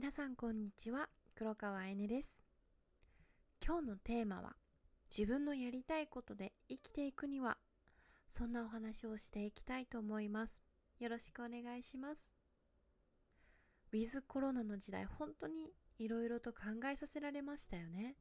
[0.00, 1.10] 皆さんこんにちは。
[1.34, 2.42] 黒川あねです。
[3.62, 4.56] 今日のテーマは
[5.14, 7.58] 自分のやりたいことで生きていくには。
[8.26, 10.64] そんなお話をしていきたいと思います。
[11.00, 12.32] よろしくお願いします。
[13.92, 16.60] ウィズコロナの時代本当にいろいろと考
[16.90, 18.16] えさせられましたよね。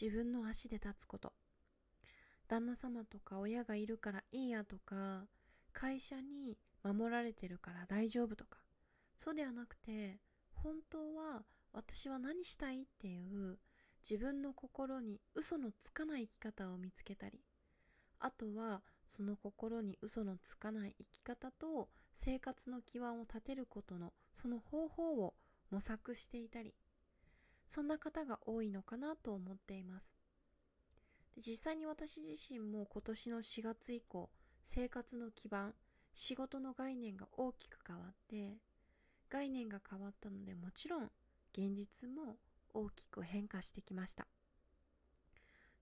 [0.00, 1.32] 自分の足で立つこと。
[2.46, 5.26] 旦那様とか親がいるからいいやとか
[5.72, 8.60] 会社に守られてるから大丈夫とか。
[9.16, 10.20] そうではなくて
[10.62, 13.58] 本当は私は何したいっていう
[14.08, 17.40] 自分の心に嘘のつかない生き方を見つけたり
[18.18, 25.34] あとはその心に嘘のつかない生き方と生活の基盤を立てることのその方法を
[25.70, 26.74] 模索していたり
[27.68, 30.16] そんな方が多いのかなと思っています。
[31.36, 34.30] 実際に私自身も今年の4月以降
[34.62, 35.74] 生活の基盤
[36.14, 38.56] 仕事の概念が大きく変わって
[39.30, 41.10] 概念が変わったのでもちろん
[41.52, 42.36] 現実も
[42.74, 44.26] 大きく変化してきました。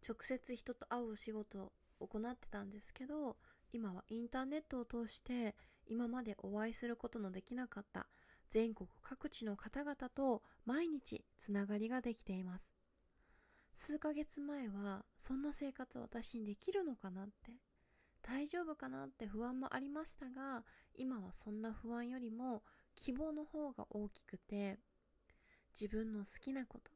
[0.07, 3.37] 直接人と会うお仕事を行ってたんですけど
[3.73, 5.55] 今はインターネットを通して
[5.87, 8.07] 今までお会いすることのできなかった
[8.51, 12.73] 全国各地の方々と毎日つながりができています。
[13.73, 17.53] 数ヶ月前はそんな生活私にできるのかなって
[18.23, 22.63] 大丈夫かなって不安もありましたが今はそんな不安よりも
[22.97, 24.79] 希望の方が大きくて
[25.79, 26.91] 自分の好きなこと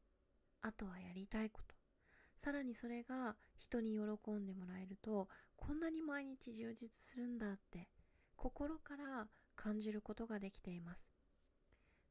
[0.62, 1.74] あとはやりたいこと
[2.36, 7.88] さらにそれが人に喜んでもらえるとこんなに毎日充実するんだって
[8.36, 9.26] 心から
[9.56, 11.08] 感じることができています。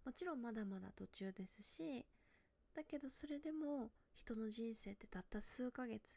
[0.05, 2.05] もちろんまだまだ途中ですし
[2.73, 6.15] だけどそれでも人の人生ってたった数ヶ月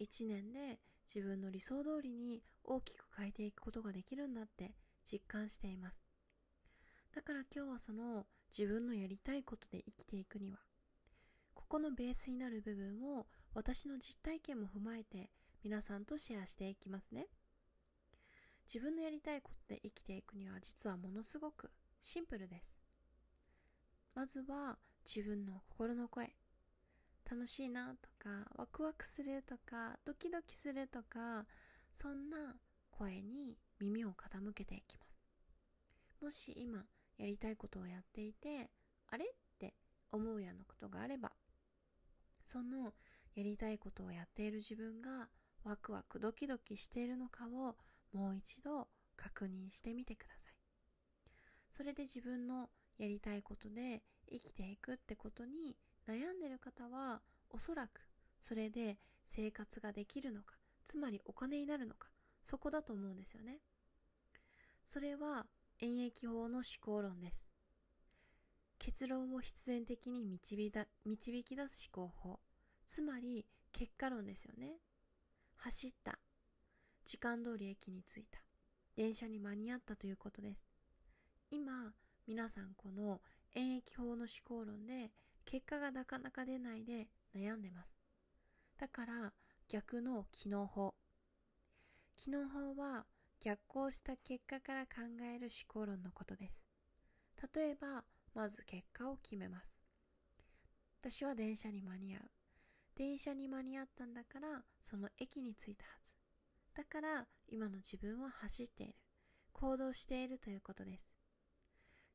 [0.00, 0.80] 1年で
[1.12, 6.09] 自分の理想通りに大きく変えていくことができるんだって実感しています。
[7.14, 10.58] だから今日はその自分のやりたいことで生きていくには
[11.54, 15.30] ここのベースになる部分を私の実体験も踏まえて
[15.62, 17.26] 皆さんとシェアしていきますね。
[18.72, 21.70] 自分のやりたいことで生きていくには実はものすごく
[22.00, 22.78] シンプルです。
[24.14, 26.34] まずは自分の心の声。
[27.30, 31.46] 楽しいなとかワクワクするとかドキドキするとか
[31.92, 32.56] そんな
[32.90, 35.20] 声に耳を傾けていきます。
[36.22, 36.84] もし今
[37.20, 38.70] やりたいことをやっていて
[39.10, 39.74] あれって
[40.10, 41.32] 思うようなことがあれば
[42.46, 42.94] その
[43.34, 45.28] やりたいことをやっている自分が
[45.62, 47.76] ワクワクドキドキしているのかを
[48.12, 50.54] もう一度確認してみてください。
[51.70, 54.02] それで自分のやりたいことで
[54.32, 55.76] 生きていくってことに
[56.08, 57.20] 悩んでる方は
[57.50, 58.00] おそらく
[58.40, 62.08] それで生活ができるのかつまりお金になるのか
[62.42, 63.58] そこだと思うんですよね。
[64.84, 65.46] それは
[65.82, 67.50] 演疫法の思考論です。
[68.78, 70.70] 結論を必然的に導
[71.06, 72.40] 導き出す思考法。
[72.86, 74.74] つまり結果論ですよね。
[75.56, 76.18] 走った。
[77.06, 78.40] 時間通り駅に着いた。
[78.94, 80.68] 電車に間に合ったということです。
[81.50, 81.94] 今、
[82.26, 83.22] 皆さんこの
[83.54, 85.10] 演疫法の思考論で
[85.46, 87.96] 結果がなかなか出ないで悩んでます。
[88.78, 89.32] だから
[89.68, 90.94] 逆の機能法。
[92.16, 93.06] 機能法は
[93.40, 96.62] 逆行した結果から考える思考論のことです。
[97.54, 99.78] 例えば、まず結果を決めます。
[101.00, 102.22] 私は電車に間に合う。
[102.94, 106.12] 電車に間に合ったんだから、その駅に着いたはず。
[106.74, 108.94] だから、今の自分は走っている。
[109.52, 111.10] 行動しているということです。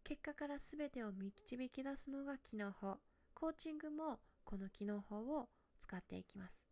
[0.03, 2.97] 結果から全てを導き出すのが機能法。
[3.33, 5.49] コーチングもこの機能法を
[5.79, 6.63] 使っていきます。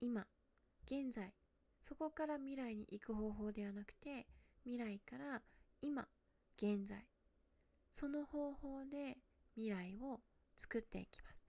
[0.00, 0.26] 今、
[0.84, 1.32] 現在、
[1.86, 4.26] そこから未来に行く方法ではなくて
[4.64, 5.42] 未来から
[5.82, 6.08] 今
[6.56, 7.04] 現在
[7.92, 9.18] その方法で
[9.54, 10.20] 未来を
[10.56, 11.46] 作っていきます。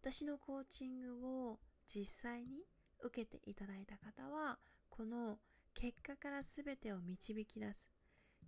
[0.00, 2.62] 私のコーチングを実際に
[3.02, 4.58] 受けていただいた方は
[4.88, 5.36] この
[5.74, 7.92] 結果から全てを導き出す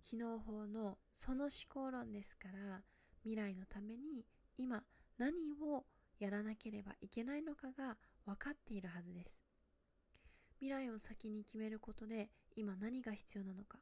[0.01, 2.81] 機能法のその思考論ですから
[3.21, 4.25] 未来のために
[4.57, 4.83] 今
[5.19, 5.85] 何を
[6.17, 9.52] やらなければいけないのかが分かっているはずです。
[10.63, 13.79] 未来を先に決めることで今何が必要なのか。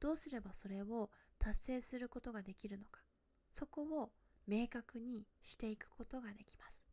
[0.00, 1.08] どうすればそれを
[1.38, 3.02] 達成することができるのか。
[3.52, 4.10] そこを
[4.48, 6.84] 明確にしていくことができます。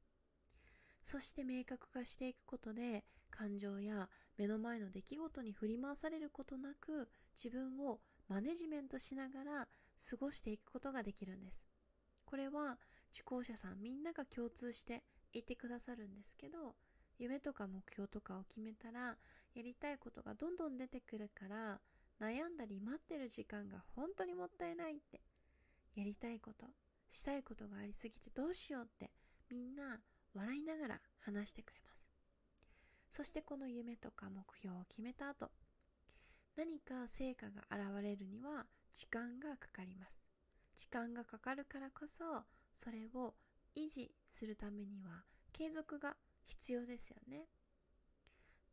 [1.03, 9.67] そして明確化していくことで感情や目の前の出来事に振り回されることなく自分をマネジメントしながら
[10.07, 11.65] 過ごしていくことができるんです。
[12.25, 12.77] これは
[13.11, 15.01] 受講者さんみんなが共通して
[15.33, 16.75] 言ってくださるんですけど
[17.21, 19.15] 夢とか目標とかを決めたら
[19.53, 21.79] やりたいことがどんどん出てくるから
[22.19, 25.21] 悩んだり待ってる時間が本当にもったいないって。
[25.95, 26.65] やりたいこと
[27.11, 29.11] したいことがありすぎてどうしようって
[29.51, 29.99] みんな
[30.33, 32.07] 笑いながら話してくれます。
[33.11, 35.51] そしてこの夢とか目標を決めた後
[36.55, 40.23] 何か成果が現れるには時間がかかります。
[40.75, 42.23] 時間がかかるからこそ
[42.73, 43.35] それを
[43.75, 45.23] 維持するためには
[45.53, 46.15] 継続が
[46.45, 47.47] 必要ですよね。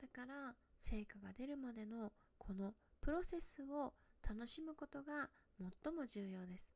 [0.01, 3.95] だから成果が出るまでのこのプロセスを
[4.29, 5.29] 楽しむことが
[5.83, 6.73] 最も重要です。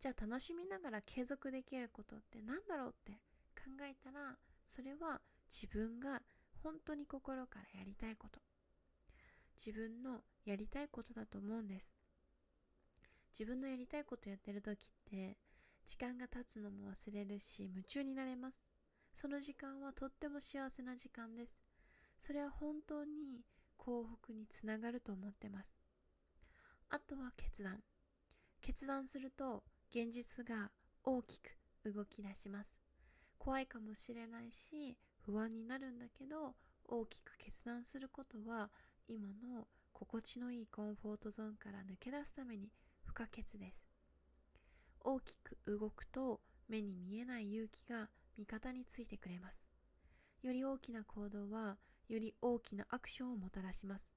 [0.00, 3.12] じゃあ楽しみながら継続できることって何だろうって
[3.56, 4.36] 考えたら
[4.66, 6.20] それは自分が
[6.62, 8.40] 本当に心からやりたいこと。
[9.56, 11.94] 自分のやりたいことだと思うんです。
[13.32, 15.36] 自分のやりたいことやってる時って
[15.84, 18.73] 時間が経つのも忘れるし夢中になれます。
[19.14, 21.56] その時間はとっても幸せな時間です。
[22.18, 23.44] それは本当に
[23.76, 25.76] 幸福につながると思ってます。
[26.90, 27.80] あとは決断。
[28.60, 30.70] 決断すると現実が
[31.04, 32.76] 大きく動き出します。
[33.38, 36.54] 怖いかもしれないし不安になるんだけど
[36.86, 38.70] 大きく決断することは
[39.06, 42.72] 今の心地のいいコンフォートゾーンから抜け出すために
[43.04, 43.86] 不可欠です。
[45.00, 48.08] 大きく動くと目に見えない勇気が
[48.38, 49.68] 味方についてくれます。
[50.42, 51.78] より大きな行動は
[52.08, 54.14] より大きなアクションをもたらします。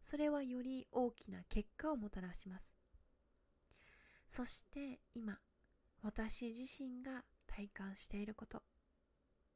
[0.00, 2.76] それはより大きな結果をもたらします。
[4.28, 5.38] そして今
[6.02, 8.62] 私自身が体感していること。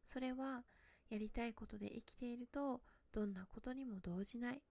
[0.04, 0.62] それは
[1.10, 2.82] やりたいことで生きていると
[3.12, 4.62] どんなことにも動じない。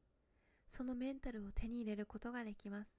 [0.67, 2.97] そのメンタルを手に入れることができます。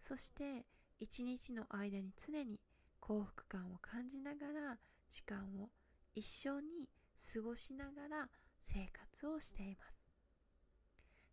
[0.00, 0.66] そして
[1.00, 2.60] 一日の間に常に
[3.00, 5.70] 幸福感を感じながら時間を
[6.14, 6.88] 一緒に
[7.34, 8.28] 過ごしながら
[8.60, 10.02] 生活をしています。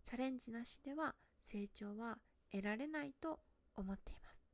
[0.04, 2.18] チャレンジなしでは成長は
[2.52, 3.40] 得られないと
[3.76, 4.46] 思っています。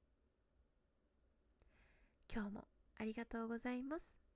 [2.34, 2.68] 今日も
[2.98, 4.29] ありがとうございます。